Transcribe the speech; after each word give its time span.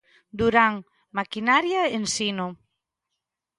Durán 0.39 0.73
Maquinaria 1.15 1.81
Ensino. 1.99 2.47